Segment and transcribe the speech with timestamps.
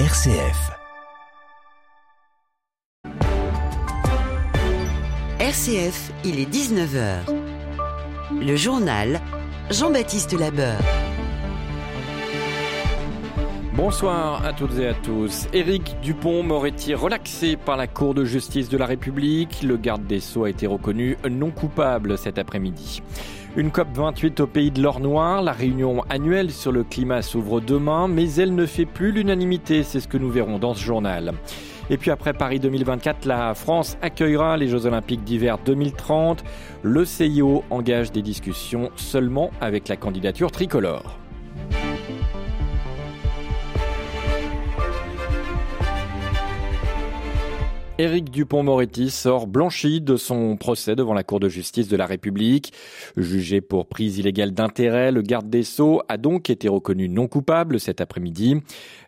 [0.00, 0.72] RCF.
[5.38, 7.20] RCF, il est 19h.
[8.44, 9.20] Le journal
[9.70, 10.80] Jean-Baptiste Labeur.
[13.76, 15.48] Bonsoir à toutes et à tous.
[15.52, 19.64] Éric Dupont-Moretti relaxé par la Cour de justice de la République.
[19.64, 23.02] Le garde des Sceaux a été reconnu non coupable cet après-midi.
[23.56, 25.42] Une COP 28 au pays de l'or noir.
[25.42, 29.82] La réunion annuelle sur le climat s'ouvre demain, mais elle ne fait plus l'unanimité.
[29.82, 31.32] C'est ce que nous verrons dans ce journal.
[31.90, 36.44] Et puis après Paris 2024, la France accueillera les Jeux Olympiques d'hiver 2030.
[36.82, 41.18] Le CIO engage des discussions seulement avec la candidature tricolore.
[47.96, 52.72] Éric Dupont-Moretti sort blanchi de son procès devant la Cour de justice de la République.
[53.16, 57.78] Jugé pour prise illégale d'intérêt, le garde des Sceaux a donc été reconnu non coupable
[57.78, 58.56] cet après-midi.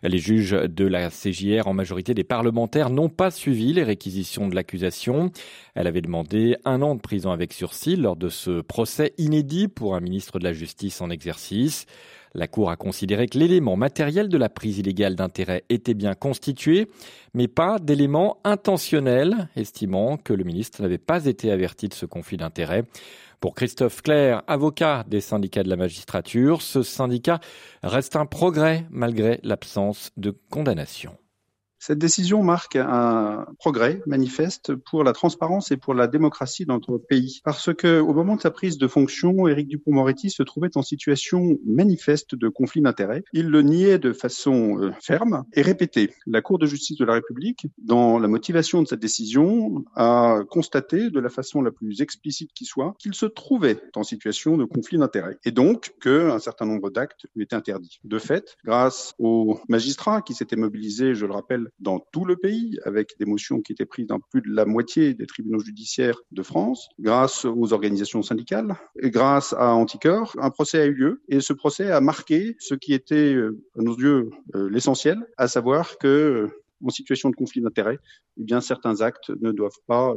[0.03, 4.55] Les juges de la CJR, en majorité des parlementaires, n'ont pas suivi les réquisitions de
[4.55, 5.31] l'accusation.
[5.75, 9.95] Elle avait demandé un an de prison avec sursis lors de ce procès inédit pour
[9.95, 11.87] un ministre de la Justice en exercice.
[12.33, 16.87] La Cour a considéré que l'élément matériel de la prise illégale d'intérêt était bien constitué,
[17.33, 22.37] mais pas d'élément intentionnel, estimant que le ministre n'avait pas été averti de ce conflit
[22.37, 22.83] d'intérêt.
[23.39, 27.39] Pour Christophe Claire, avocat des syndicats de la magistrature, ce syndicat
[27.83, 31.15] reste un progrès malgré l'absence de condamnation.
[31.79, 36.97] Cette décision marque un progrès manifeste pour la transparence et pour la démocratie dans notre
[36.97, 37.39] pays.
[37.43, 41.57] Parce que, au moment de sa prise de fonction, Éric Dupond-Moretti se trouvait en situation
[41.65, 43.23] manifeste de conflit d'intérêts.
[43.33, 46.13] Il le niait de façon euh, ferme et répétée.
[46.25, 51.09] La Cour de justice de la République, dans la motivation de cette décision, a constaté
[51.09, 54.97] de la façon la plus explicite qui soit qu'il se trouvait en situation de conflit
[54.97, 57.99] d'intérêts et donc qu'un certain nombre d'actes lui étaient interdits.
[58.03, 62.79] De fait, grâce aux magistrats qui s'étaient mobilisés, je le rappelle, dans tout le pays,
[62.85, 66.43] avec des motions qui étaient prises dans plus de la moitié des tribunaux judiciaires de
[66.43, 70.35] France, grâce aux organisations syndicales et grâce à Anticor.
[70.39, 73.81] Un procès a eu lieu et ce procès a marqué ce qui était, euh, à
[73.81, 76.47] nos yeux, euh, l'essentiel, à savoir que euh,
[76.85, 77.97] en situation de conflit d'intérêts,
[78.39, 80.13] eh bien certains actes ne doivent pas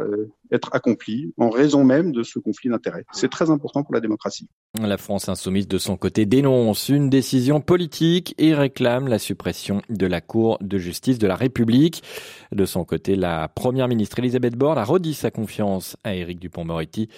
[0.53, 3.06] être accomplis en raison même de ce conflit d'intérêts.
[3.12, 4.47] C'est très important pour la démocratie.
[4.79, 10.07] La France insoumise de son côté dénonce une décision politique et réclame la suppression de
[10.07, 12.05] la Cour de justice de la République.
[12.53, 17.09] De son côté, la première ministre Elisabeth Borne a redit sa confiance à Éric Dupont-Moretti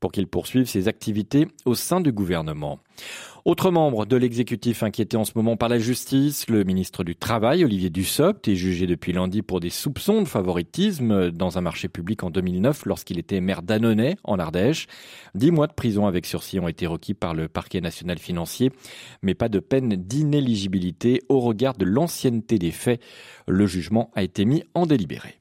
[0.00, 2.80] pour qu'il poursuive ses activités au sein du gouvernement.
[3.46, 7.64] Autre membre de l'exécutif inquiété en ce moment par la justice, le ministre du Travail,
[7.64, 12.24] Olivier Dussopt, est jugé depuis lundi pour des soupçons de favoritisme dans un marché public
[12.24, 14.88] en 2009 lorsqu'il était maire d'Annonay, en Ardèche.
[15.36, 18.72] Dix mois de prison avec sursis ont été par le parquet national financier,
[19.22, 23.00] mais pas de peine d'inéligibilité au regard de l'ancienneté des faits.
[23.46, 25.38] Le jugement a été mis en délibéré.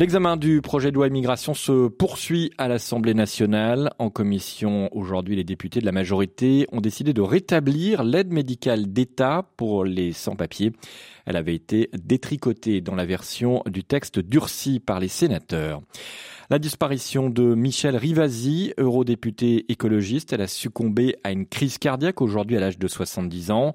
[0.00, 3.90] L'examen du projet de loi immigration se poursuit à l'Assemblée nationale.
[3.98, 9.50] En commission, aujourd'hui, les députés de la majorité ont décidé de rétablir l'aide médicale d'État
[9.56, 10.70] pour les sans-papiers.
[11.26, 15.82] Elle avait été détricotée dans la version du texte durci par les sénateurs.
[16.50, 22.56] La disparition de Michel Rivasi, eurodéputé écologiste, elle a succombé à une crise cardiaque aujourd'hui
[22.56, 23.74] à l'âge de 70 ans.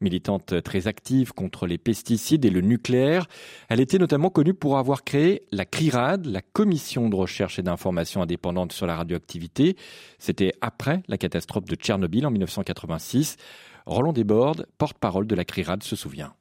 [0.00, 3.26] Militante très active contre les pesticides et le nucléaire,
[3.68, 8.22] elle était notamment connue pour avoir créé la CRIRAD, la Commission de recherche et d'information
[8.22, 9.76] indépendante sur la radioactivité.
[10.20, 13.36] C'était après la catastrophe de Tchernobyl en 1986.
[13.84, 16.34] Roland Desbordes, porte-parole de la CRIRAD, se souvient.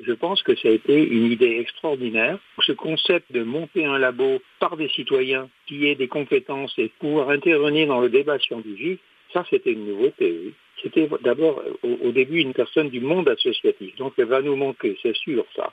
[0.00, 2.38] Je pense que ça a été une idée extraordinaire.
[2.60, 7.30] Ce concept de monter un labo par des citoyens qui aient des compétences et pouvoir
[7.30, 9.00] intervenir dans le débat scientifique,
[9.32, 10.52] ça c'était une nouveauté.
[10.82, 15.16] C'était d'abord au, début une personne du monde associatif, donc elle va nous manquer, c'est
[15.16, 15.72] sûr ça.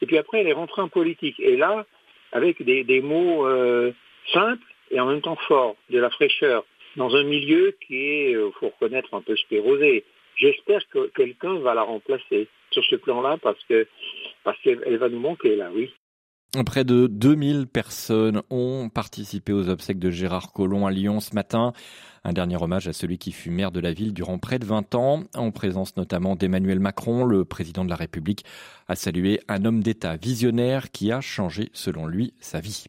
[0.00, 1.38] Et puis après elle est rentrée en politique.
[1.40, 1.84] Et là,
[2.32, 3.92] avec des, mots euh,
[4.32, 4.62] simples
[4.92, 8.50] et en même temps forts, de la fraîcheur, dans un milieu qui est, il euh,
[8.52, 10.04] faut reconnaître, un peu spérosé.
[10.36, 13.86] J'espère que quelqu'un va la remplacer sur ce plan-là parce que
[14.44, 15.90] parce qu'elle va nous manquer là, oui.
[16.64, 21.72] Près de 2000 personnes ont participé aux obsèques de Gérard Collomb à Lyon ce matin.
[22.24, 24.94] Un dernier hommage à celui qui fut maire de la ville durant près de 20
[24.94, 28.44] ans, en présence notamment d'Emmanuel Macron, le président de la République,
[28.88, 32.86] a salué un homme d'État visionnaire qui a changé, selon lui, sa vie.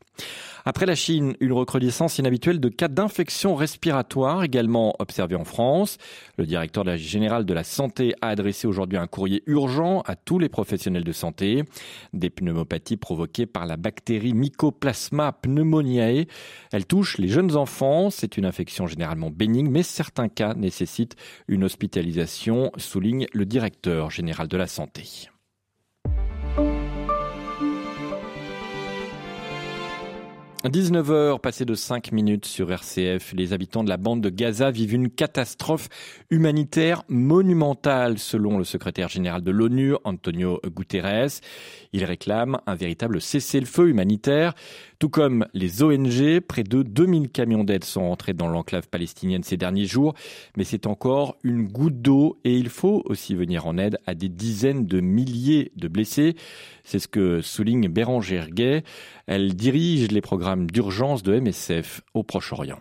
[0.69, 5.97] Après la Chine, une recrudescence inhabituelle de cas d'infection respiratoire également observée en France.
[6.37, 10.49] Le directeur générale de la santé a adressé aujourd'hui un courrier urgent à tous les
[10.49, 11.63] professionnels de santé.
[12.11, 16.25] Des pneumopathies provoquées par la bactérie Mycoplasma pneumoniae.
[16.73, 18.09] Elle touche les jeunes enfants.
[18.09, 21.15] C'est une infection généralement bénignes, mais certains cas nécessitent
[21.47, 25.29] une hospitalisation, souligne le directeur général de la santé.
[30.69, 34.95] 19h, passé de 5 minutes sur RCF, les habitants de la bande de Gaza vivent
[34.95, 35.87] une catastrophe
[36.29, 41.39] humanitaire monumentale selon le secrétaire général de l'ONU, Antonio Guterres.
[41.93, 44.55] Il réclame un véritable cessez-le-feu humanitaire.
[44.99, 49.55] Tout comme les ONG, près de 2000 camions d'aide sont entrés dans l'enclave palestinienne ces
[49.55, 50.15] derniers jours,
[50.57, 54.27] mais c'est encore une goutte d'eau et il faut aussi venir en aide à des
[54.27, 56.35] dizaines de milliers de blessés.
[56.83, 58.83] C'est ce que souligne Bérangère Gay.
[59.27, 62.79] Elle dirige les programmes d'urgence de MSF au Proche-Orient.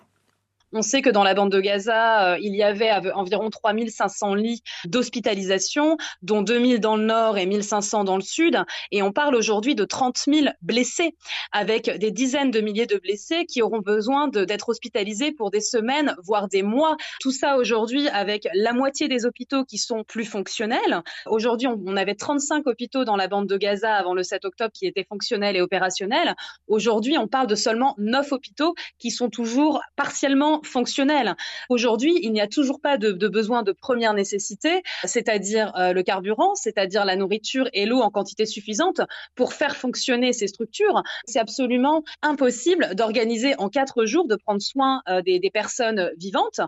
[0.73, 4.63] On sait que dans la bande de Gaza, euh, il y avait environ 3500 lits
[4.85, 8.59] d'hospitalisation, dont 2000 dans le nord et 1500 dans le sud.
[8.91, 11.15] Et on parle aujourd'hui de 30 000 blessés,
[11.53, 16.17] avec des dizaines de milliers de blessés qui auront besoin d'être hospitalisés pour des semaines,
[16.25, 16.97] voire des mois.
[17.21, 21.03] Tout ça aujourd'hui avec la moitié des hôpitaux qui sont plus fonctionnels.
[21.27, 24.73] Aujourd'hui, on, on avait 35 hôpitaux dans la bande de Gaza avant le 7 octobre
[24.73, 26.35] qui étaient fonctionnels et opérationnels.
[26.67, 31.35] Aujourd'hui, on parle de seulement 9 hôpitaux qui sont toujours partiellement fonctionnel.
[31.69, 36.55] Aujourd'hui, il n'y a toujours pas de, besoin de première nécessité, c'est-à-dire euh, le carburant,
[36.55, 39.01] c'est-à-dire la nourriture et l'eau en quantité suffisante
[39.35, 41.03] pour faire fonctionner ces structures.
[41.27, 46.61] C'est absolument impossible d'organiser en quatre jours, de prendre soin euh, des, personnes vivantes.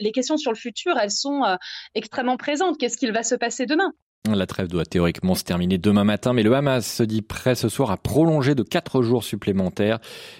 [0.00, 1.56] Les questions sur le futur, elles sont euh,
[1.94, 2.78] extrêmement présentes.
[2.78, 3.92] Qu'est-ce qu'il va se passer demain?
[4.34, 7.68] La trêve doit théoriquement se terminer demain matin, mais le Hamas se dit prêt ce
[7.68, 9.98] soir à prolonger de quatre jours supplémentaires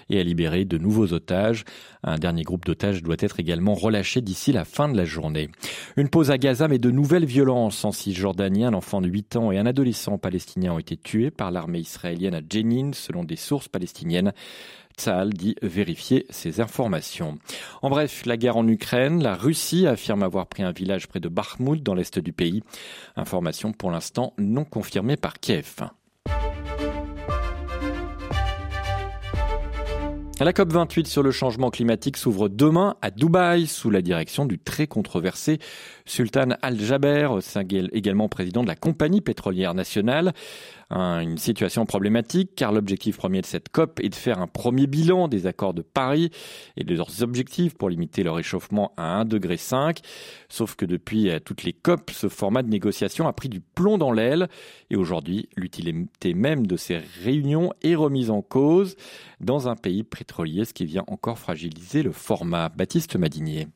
[0.09, 1.63] et à libérer de nouveaux otages.
[2.03, 5.49] Un dernier groupe d'otages doit être également relâché d'ici la fin de la journée.
[5.95, 8.65] Une pause à Gaza, mais de nouvelles violences en Cisjordanie.
[8.65, 12.35] Un enfant de 8 ans et un adolescent palestinien ont été tués par l'armée israélienne
[12.35, 14.33] à Jenin, selon des sources palestiniennes.
[14.97, 17.37] Tsahal dit vérifier ces informations.
[17.81, 21.29] En bref, la guerre en Ukraine, la Russie affirme avoir pris un village près de
[21.29, 22.63] Bakhmut dans l'est du pays.
[23.15, 25.75] Information pour l'instant non confirmée par Kiev.
[30.39, 34.85] La COP28 sur le changement climatique s'ouvre demain à Dubaï sous la direction du très
[34.85, 35.57] controversé
[36.05, 37.29] Sultan Al-Jaber,
[37.91, 40.33] également président de la compagnie pétrolière nationale
[40.89, 45.27] une situation problématique car l'objectif premier de cette COP est de faire un premier bilan
[45.27, 46.31] des accords de Paris
[46.77, 49.57] et de leurs objectifs pour limiter le réchauffement à 1,5 degré.
[50.49, 53.97] Sauf que depuis euh, toutes les COP, ce format de négociation a pris du plomb
[53.97, 54.47] dans l'aile
[54.89, 58.95] et aujourd'hui, l'utilité même de ces réunions est remise en cause
[59.41, 62.67] dans un pays pétrolier, ce qui vient encore fragiliser le format.
[62.69, 63.69] Baptiste Madinier.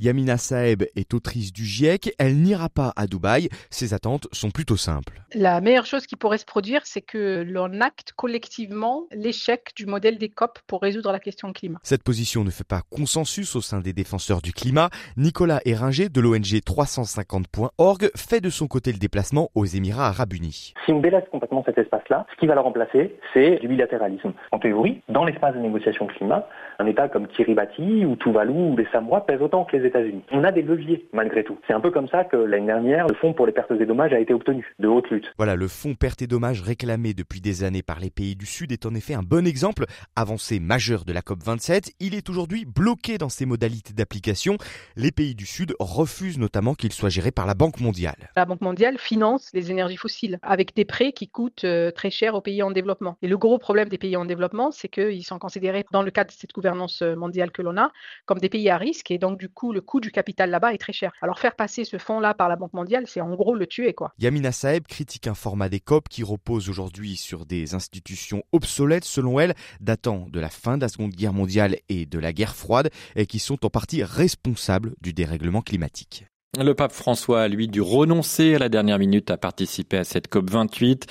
[0.00, 2.14] Yamina Saeb est autrice du GIEC.
[2.18, 3.50] Elle n'ira pas à Dubaï.
[3.68, 5.20] Ses attentes sont plutôt simples.
[5.34, 10.16] La meilleure chose qui pourrait se produire, c'est que l'on acte collectivement l'échec du modèle
[10.16, 11.78] des COP pour résoudre la question climat.
[11.82, 14.88] Cette position ne fait pas consensus au sein des défenseurs du climat.
[15.18, 20.72] Nicolas Eringer de l'ONG 350.org fait de son côté le déplacement aux Émirats arabes unis.
[20.86, 24.32] Si on délaisse complètement cet espace-là, ce qui va le remplacer, c'est du bilatéralisme.
[24.50, 26.48] En théorie, dans l'espace de négociation climat,
[26.78, 30.22] un État comme Kiribati ou Tuvalu ou les Samoa pèsent autant que les États-Unis.
[30.32, 31.58] On a des leviers malgré tout.
[31.66, 34.12] C'est un peu comme ça que l'année dernière, le fonds pour les pertes et dommages
[34.12, 35.26] a été obtenu, de haute lutte.
[35.36, 38.72] Voilà, le fonds pertes et dommages réclamé depuis des années par les pays du Sud
[38.72, 39.84] est en effet un bon exemple,
[40.16, 41.92] avancé majeur de la COP27.
[42.00, 44.56] Il est aujourd'hui bloqué dans ses modalités d'application.
[44.96, 48.30] Les pays du Sud refusent notamment qu'il soit géré par la Banque mondiale.
[48.36, 52.34] La Banque mondiale finance les énergies fossiles avec des prêts qui coûtent euh, très cher
[52.34, 53.16] aux pays en développement.
[53.22, 56.30] Et le gros problème des pays en développement, c'est qu'ils sont considérés dans le cadre
[56.30, 57.90] de cette gouvernance euh, mondiale que l'on a
[58.26, 60.78] comme des pays à risque et donc du coup le coût du capital là-bas est
[60.78, 61.12] très cher.
[61.22, 64.12] Alors faire passer ce fonds-là par la Banque mondiale, c'est en gros le tuer quoi.
[64.18, 69.40] Yamina Saeb critique un format des COP qui repose aujourd'hui sur des institutions obsolètes selon
[69.40, 72.90] elle, datant de la fin de la Seconde Guerre mondiale et de la guerre froide
[73.16, 76.24] et qui sont en partie responsables du dérèglement climatique.
[76.58, 80.28] Le pape François a, lui, dû renoncer à la dernière minute à participer à cette
[80.28, 81.04] COP28.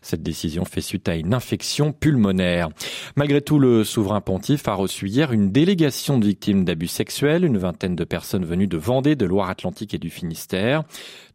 [0.00, 2.70] Cette décision fait suite à une infection pulmonaire.
[3.14, 7.58] Malgré tout, le souverain pontife a reçu hier une délégation de victimes d'abus sexuels, une
[7.58, 10.84] vingtaine de personnes venues de Vendée, de Loire-Atlantique et du Finistère.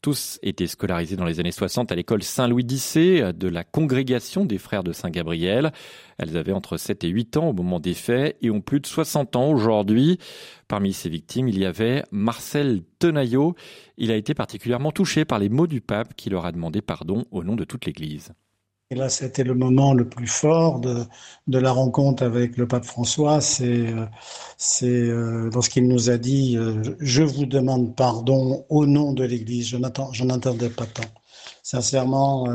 [0.01, 4.57] Tous étaient scolarisés dans les années 60 à l'école Saint-Louis d'Issée de la congrégation des
[4.57, 5.71] frères de Saint-Gabriel.
[6.17, 8.87] Elles avaient entre 7 et 8 ans au moment des faits et ont plus de
[8.87, 10.17] 60 ans aujourd'hui.
[10.67, 13.55] Parmi ces victimes, il y avait Marcel Tenaillot.
[13.97, 17.25] Il a été particulièrement touché par les mots du pape qui leur a demandé pardon
[17.31, 18.31] au nom de toute l'Église.
[18.91, 21.07] Et là, c'était le moment le plus fort de,
[21.47, 23.39] la rencontre avec le pape François.
[23.39, 24.05] C'est euh,
[24.83, 29.69] euh, lorsqu'il nous a dit euh, Je vous demande pardon au nom de l'Église.
[29.69, 31.09] Je n'entendais pas tant.
[31.63, 32.47] Sincèrement,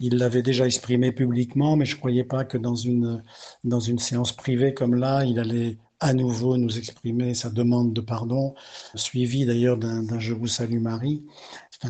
[0.00, 4.74] il l'avait déjà exprimé publiquement, mais je ne croyais pas que dans une séance privée
[4.74, 8.54] comme là, il allait à nouveau nous exprimer sa demande de pardon,
[8.94, 11.24] suivi d'ailleurs d'un Je vous salue Marie.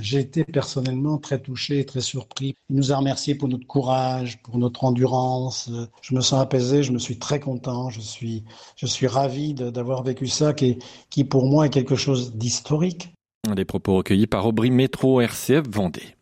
[0.01, 2.55] J'ai été personnellement très touché, très surpris.
[2.71, 5.71] Il nous a remercié pour notre courage, pour notre endurance.
[6.03, 8.45] Je me sens apaisé, je me suis très content, je suis,
[8.77, 10.79] je suis ravi d'avoir vécu ça, qui,
[11.11, 13.13] qui pour moi est quelque chose d'historique.
[13.55, 16.16] Des propos recueillis par Aubry Métro RCF Vendée.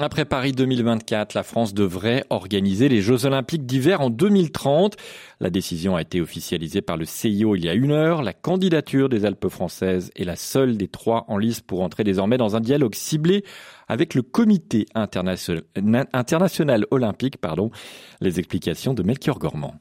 [0.00, 4.96] Après Paris 2024, la France devrait organiser les Jeux Olympiques d'hiver en 2030.
[5.40, 8.22] La décision a été officialisée par le CIO il y a une heure.
[8.22, 12.38] La candidature des Alpes françaises est la seule des trois en lice pour entrer désormais
[12.38, 13.44] dans un dialogue ciblé
[13.88, 17.38] avec le Comité international, olympique.
[17.38, 17.72] Pardon.
[18.20, 19.80] Les explications de Melchior Gormand.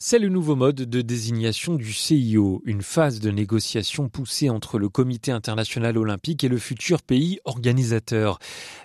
[0.00, 4.88] C'est le nouveau mode de désignation du CIO, une phase de négociation poussée entre le
[4.88, 8.38] Comité international olympique et le futur pays organisateur.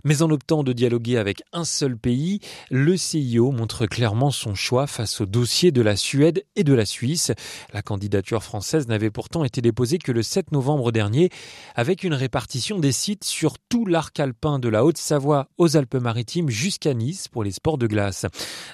[0.04, 2.40] Mais en optant de dialoguer avec un seul pays,
[2.72, 6.84] le CIO montre clairement son choix face au dossier de la Suède et de la
[6.84, 7.32] Suisse.
[7.74, 11.30] La candidature française n'avait pourtant été déposée que le 7 novembre dernier,
[11.76, 16.96] avec une répartition des sites sur tout l'arc alpin de la Haute-Savoie aux Alpes-Maritimes jusqu'à
[16.96, 18.26] Nice pour les sports de glace.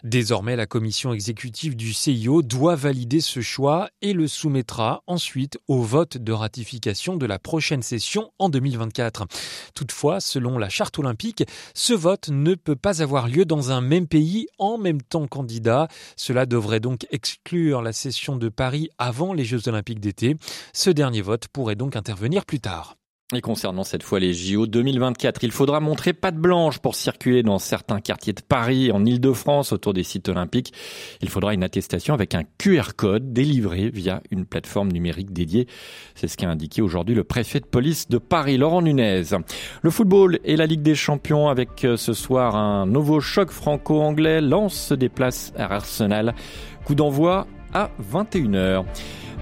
[0.06, 5.82] Désormais, la commission exécutive du CIO doit valider ce choix et le soumettra ensuite au
[5.82, 9.26] vote de ratification de la prochaine session en 2024.
[9.74, 11.44] Toutefois, selon la charte olympique,
[11.74, 15.88] ce vote ne peut pas avoir lieu dans un même pays en même temps candidat.
[16.16, 20.38] Cela devrait donc exclure la session de Paris avant les Jeux olympiques d'été.
[20.74, 22.99] Ce dernier vote pourrait donc intervenir plus tard.
[23.36, 27.60] Et concernant cette fois les JO 2024, il faudra montrer patte blanche pour circuler dans
[27.60, 30.74] certains quartiers de Paris, en Ile-de-France, autour des sites olympiques.
[31.22, 35.68] Il faudra une attestation avec un QR code délivré via une plateforme numérique dédiée.
[36.16, 39.22] C'est ce qu'a indiqué aujourd'hui le préfet de police de Paris, Laurent Nunez.
[39.84, 44.42] Le football et la Ligue des Champions avec euh, ce soir un nouveau choc franco-anglais.
[44.42, 46.34] Lance se déplace à Arsenal.
[46.84, 47.46] Coup d'envoi
[47.76, 48.86] à 21h.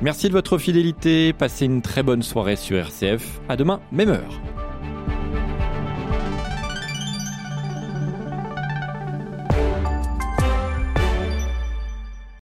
[0.02, 1.34] Merci de votre fidélité.
[1.34, 3.42] Passez une très bonne soirée sur RCF.
[3.50, 4.42] À demain, même heure.